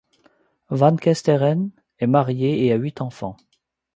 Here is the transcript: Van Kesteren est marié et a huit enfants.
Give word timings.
Van 0.71 0.95
Kesteren 0.95 1.69
est 1.99 2.07
marié 2.07 2.65
et 2.65 2.73
a 2.73 2.75
huit 2.75 3.01
enfants. 3.01 3.37